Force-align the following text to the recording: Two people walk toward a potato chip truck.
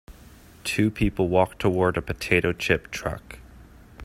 Two 0.63 0.89
people 0.89 1.27
walk 1.29 1.59
toward 1.59 1.95
a 1.95 2.01
potato 2.01 2.53
chip 2.53 2.89
truck. 2.89 3.37